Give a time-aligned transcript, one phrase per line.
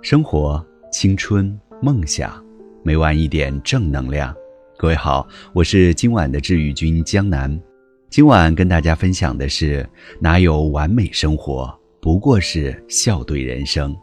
[0.00, 2.42] 生活、青春、梦想，
[2.82, 4.34] 每晚一点正能量。
[4.76, 7.60] 各位好，我是今晚的治愈君江南。
[8.08, 9.86] 今晚跟大家分享的是：
[10.20, 13.94] 哪有完美生活，不过是笑对人生。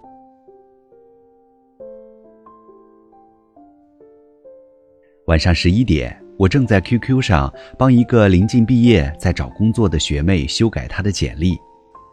[5.27, 11.57] 晚上十一点，我正在 QQ 上帮一个临近毕业在找工作的学妹修改她的简历，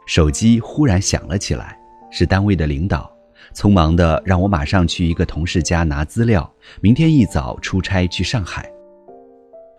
[0.07, 1.79] 手机忽然响了起来，
[2.13, 3.11] 是单位的领导，
[3.55, 6.49] 匆忙的让我马上去一个同事家拿资料，
[6.81, 8.71] 明天一早出差去上海。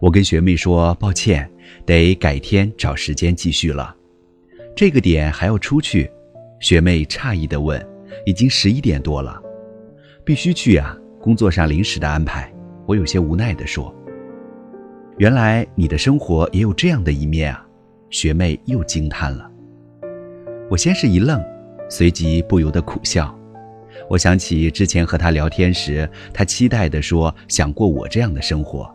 [0.01, 1.49] 我跟学妹说抱歉，
[1.85, 3.95] 得改天找时间继续了。
[4.75, 6.11] 这个点还要出去？
[6.59, 7.81] 学妹诧异的问
[8.25, 9.41] ：“已经十一点多了，
[10.25, 12.51] 必须去啊，工作上临时的安排。”
[12.87, 13.93] 我有些无奈的说
[15.19, 17.65] ：“原来你的生活也有这样的一面啊！”
[18.09, 19.49] 学妹又惊叹了。
[20.69, 21.41] 我先是一愣，
[21.93, 23.31] 随即不由得苦笑。
[24.09, 28.91] 我想起之前和他聊天时，他期待地说想过我这样的生活。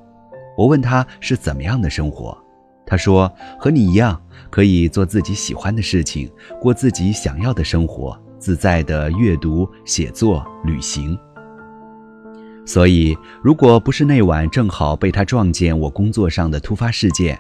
[0.57, 2.37] 我问他是怎么样的生活，
[2.85, 6.29] 他说和你一样，可以做自己喜欢的事情，
[6.61, 11.17] 过自己想要的生活，自在的阅读、写作、旅行。
[12.67, 17.39] 所以，如果不是那晚正好被他撞见我工作上的突发事件，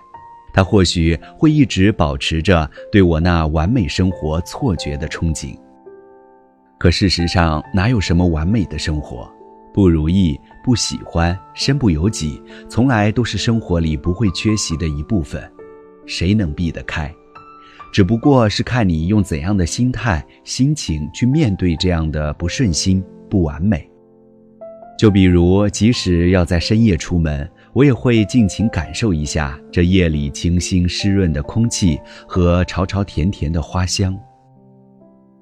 [0.58, 5.56] 他或许会一直保持着对我那完美生活错觉的憧憬。
[6.80, 9.30] 可事实上，哪有什么完美的生活？
[9.72, 15.48] 不如意、不喜欢、身不由己，从来都是生活里不会缺席的一部分，
[16.06, 17.08] 谁能避得开？
[17.92, 23.00] 只不过是看你用怎样的心态、心情去面对这样的不顺心、
[23.30, 23.88] 不完美。
[24.98, 27.48] 就比如，即使要在深夜出门，
[27.78, 34.18] 我也会尽情感受一下这夜里清新湿润的空气和潮潮甜甜的花香。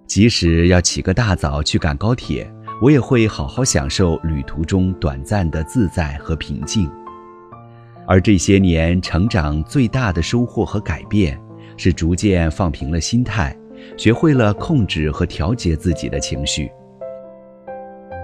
[0.07, 2.47] 即使要起个大早去赶高铁，
[2.83, 6.91] 我也会好好享受旅途中短暂的自在和平静。
[8.07, 11.41] 而这些年成长最大的收获和改变，
[11.79, 13.57] 是逐渐放平了心态，
[13.97, 16.71] 学会了控制和调节自己的情绪。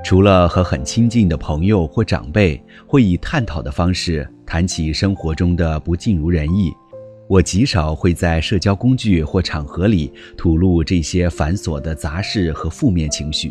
[0.05, 6.73] 除了和很亲近的朋友或长辈会以探讨的方式谈起生活中的不尽如人意，
[7.29, 13.51] 我极少会在社交工具或场合里吐露这些繁琐的杂事和负面情绪。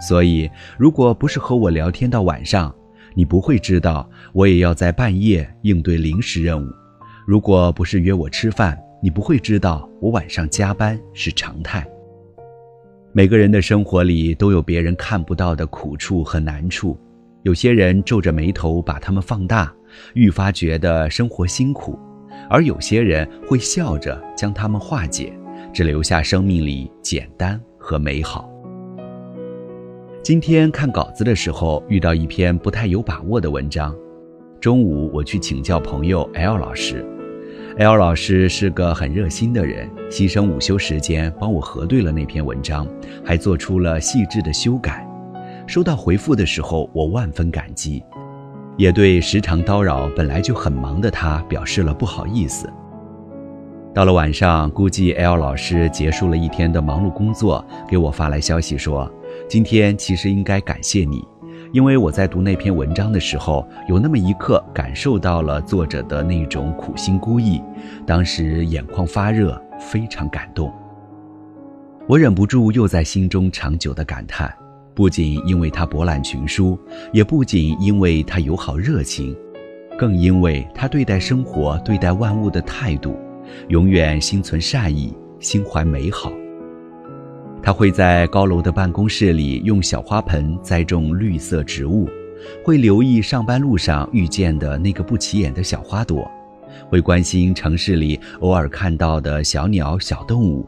[0.00, 0.48] 所以，
[0.78, 2.72] 如果不是和我聊天到晚上，
[3.14, 6.70] 你不会知道我也要在半夜应对临时任务；
[7.26, 11.86] 如果不是约我吃饭，你不会知道我晚上加班是常态。
[13.12, 16.96] 每个人的生活里都有别人看不到的苦处和难处，
[17.42, 19.72] 有些人皱着眉头把他们放大，
[20.14, 21.98] 愈发觉得生活辛苦；
[22.50, 25.32] 而有些人会笑着将他们化解，
[25.72, 28.48] 只留下生命里简单和美好。
[30.22, 33.96] 今天看稿子的时候遇到一篇不太有把握的文章，
[34.60, 37.04] 中午我去请教朋友 L 老师。
[37.78, 42.84] L 老师是个很热心的人，牺牲午休时间帮我核对了那篇文章，
[43.24, 45.08] 还做出了细致的修改。
[45.64, 48.02] 收到回复的时候，我万分感激，
[48.76, 52.68] 也对时常叨扰本来就很忙的他表示了不好意思。
[53.94, 59.08] 到了晚上，估计 L 老师结束了一天的忙碌工作，给我发来消息说
[59.48, 61.22] ：“今天其实应该感谢你。”
[61.72, 67.62] 因为我在读那篇文章的时候，有那么一刻感受到了作者的那种苦心孤诣，
[68.06, 70.72] 当时眼眶发热，非常感动。
[72.06, 74.50] 我忍不住又在心中长久的感叹：
[74.94, 76.78] 不仅因为他博览群书，
[77.12, 79.36] 也不仅因为他友好热情，
[79.98, 83.14] 更因为他对待生活、对待万物的态度，
[83.68, 86.32] 永远心存善意，心怀美好。
[87.62, 92.08] 他会在高楼的办公室里用小花盆栽种绿色植物，
[92.64, 96.30] 会留意上班路上遇见的那个不起眼的小花朵，
[96.88, 100.66] 会关心城市里偶尔看到的小鸟、小动物。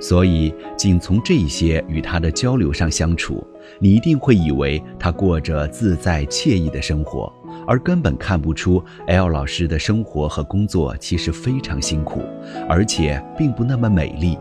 [0.00, 3.44] 所以，仅从这些与他的交流上相处，
[3.78, 7.32] 你一定会以为他过着自在惬意的生活，
[7.66, 12.20] 而根本看不出 L 老师的生活和工作其实非常辛苦，
[12.68, 14.36] 而且并不那么美丽。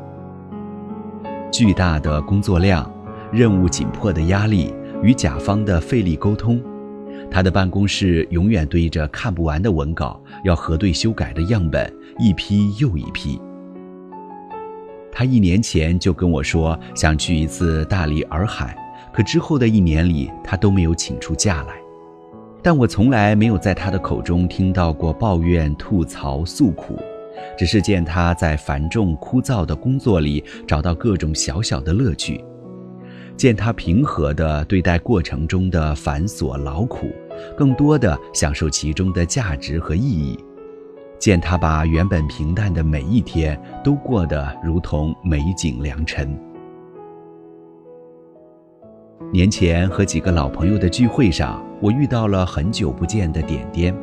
[1.52, 2.90] 巨大的工作量，
[3.30, 6.62] 任务紧迫的压力与甲方的费力沟通，
[7.30, 13.40] 他的办公室永远堆着看不完的文稿，要核对修改的样本一批又一批。
[15.12, 18.74] 他一年前就跟我说想去一次大理洱海，
[19.14, 21.76] 可之后的一年里他都没有请出假来。
[22.64, 26.98] 但我从来没有在他的口中听到过抱怨、吐槽、诉苦，
[27.58, 32.44] 只是见他在繁重枯燥的工作里找到各种小小的乐趣，
[33.36, 37.12] 见他平和地对待过程中的繁琐劳苦，
[37.58, 40.38] 更多的享受其中的价值和意义。
[41.20, 46.36] 见他把原本平淡的每一天都过得如同美景良辰。
[49.32, 53.96] 年前和几个老朋友的聚会上，我遇到了很久不见的点点。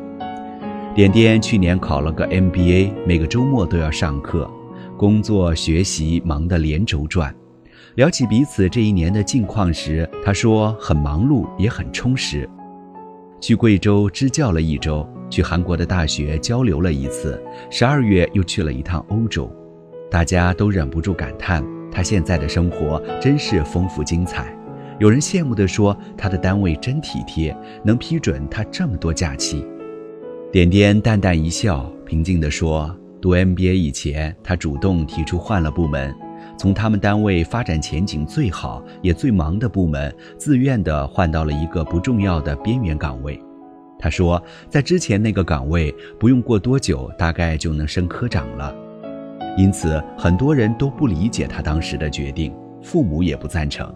[0.95, 4.49] 点点去年考了个 MBA，每个周末都要上课，
[4.97, 7.33] 工作学习忙得连轴转。
[7.95, 12.49] 聊起彼此这一年的近况时，他说很忙碌，也很充实。
[13.39, 15.07] 去贵州支教了一周。
[15.29, 17.39] 去韩国的大学交流了一次，
[17.69, 19.47] 十二月又去了一趟欧洲，
[20.09, 24.51] 大家都忍不住感叹他现在的生活真是丰富精彩。
[24.99, 29.63] 有人羡慕地说他的单位真体贴，能批准他这么多假期。
[30.51, 32.89] 点点淡淡一笑，平静地说
[33.21, 36.11] ：“读 MBA 以前，他主动提出换了部门，
[36.57, 43.39] 从他们单位发展前景最好也最忙的部门，自愿地换到了一个不重要的边缘岗位。”
[43.99, 48.73] 他说，在之前那个岗位，不用过多久，大概就能升科长了。
[49.55, 52.51] 因此，很多人都不理解他当时的决定，
[52.81, 53.93] 父母也不赞成。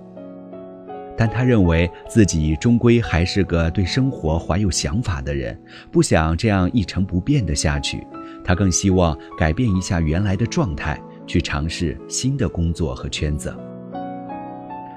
[1.17, 5.57] 但他认为自己终归还是个对生活怀有想法的人，
[5.91, 8.05] 不想这样一成不变的下去。
[8.43, 13.55] 他更希望改变一下原来的状态，去尝试新的工作和圈子。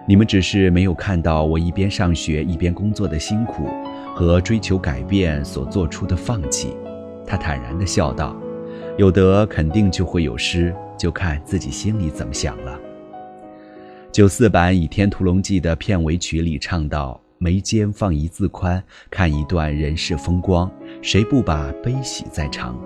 [0.09, 3.69] 你们只是没有看到我一边上学一边工作的辛苦。
[4.15, 6.75] 和追求改变所做出的放弃，
[7.27, 8.35] 他坦然地笑道
[8.97, 12.81] ：“有得肯定就会有失，就看自己心里怎么想了。”
[14.17, 20.73] 九四版《倚天屠龙记》的片尾曲里唱道：“眉间放一字宽，看一段人世风光，
[21.03, 22.81] 谁不把悲喜在尝？”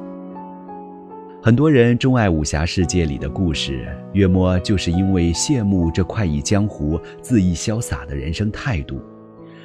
[1.40, 9.00] 很多人钟爱武侠世界里的故事，约莫就是因为羡慕这快意江湖、恣意潇洒的人生态度。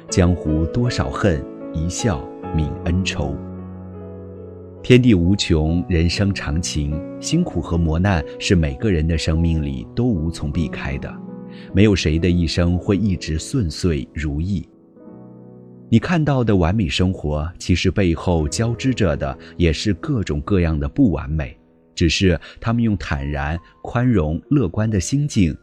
[0.08, 1.44] 江湖多少恨。
[1.74, 2.24] 一笑
[2.54, 3.34] 泯恩仇。
[4.84, 11.12] 天地无穷，人生长情，辛苦和磨难是每个人的生命里都无从避开的，
[11.72, 14.68] 没有谁的一生会一直顺遂如意。
[15.88, 21.56] 你看到的完美生活，其实背后交织着的也是各种各样的不完美，
[21.94, 25.56] 只是他们用坦然、宽容、乐观的心境，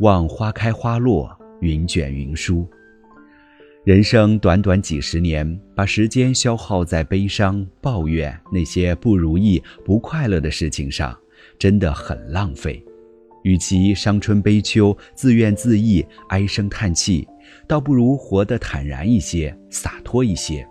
[0.00, 2.68] 望花开花落，云卷云舒。
[3.84, 11.18] 人生短短几十年，把时间消耗在悲伤、抱怨那些不如意、不快乐的事情上，
[11.58, 12.84] 真的很浪费。
[13.42, 17.28] 与其伤春悲秋、自怨自艾、唉声叹气，
[17.66, 20.66] 倒不如活得坦然一些、洒脱一些，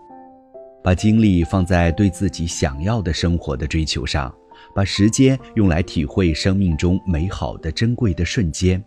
[0.84, 4.34] 把精力放在对自己想要的生活的追求上，
[4.76, 8.84] 把时间用来体会生命中美好的、珍贵的瞬间。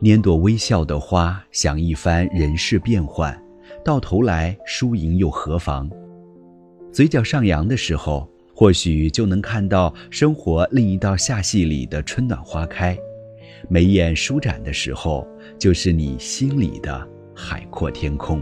[0.00, 3.40] 拈朵微笑的花，想一番人事变幻，
[3.84, 5.90] 到头来输赢又何妨？
[6.92, 12.94] 嘴角上扬的时候，或许就能看到生活另一道夏戏里的春暖花开；
[13.68, 15.26] 眉眼舒展的时候，
[15.58, 18.40] 就是你心里的海阔天空。